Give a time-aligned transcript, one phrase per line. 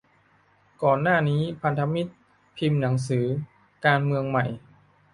[0.83, 2.11] ก่อนหน้านี้ พันธมิตร
[2.57, 3.25] พิมพ์หนังสือ
[3.85, 4.45] 'การเมืองใหม่